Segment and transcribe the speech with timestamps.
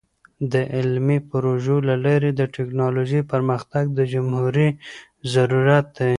[0.51, 4.69] د علمي پروژو له لارې د ټیکنالوژۍ پرمختګ د جمهوری
[5.33, 6.09] ضروری دی.